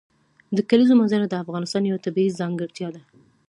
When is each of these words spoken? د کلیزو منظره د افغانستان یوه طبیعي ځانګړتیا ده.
د 0.57 0.57
کلیزو 0.69 0.93
منظره 0.99 1.25
د 1.29 1.33
افغانستان 1.43 1.83
یوه 1.85 2.03
طبیعي 2.05 2.37
ځانګړتیا 2.39 2.89
ده. 2.95 3.01